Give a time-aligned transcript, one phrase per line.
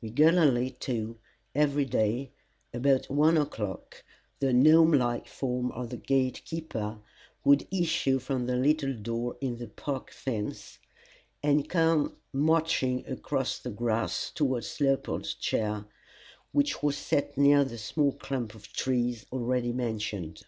[0.00, 1.18] Regularly too
[1.56, 2.30] every day,
[2.72, 4.04] about one o'clock,
[4.38, 7.00] the gnome like form of the gate keeper
[7.42, 10.78] would issue from the little door in the park fence,
[11.42, 15.86] and come marching across the grass towards Leopold's chair,
[16.52, 20.42] which was set near the small clump of trees already mentioned.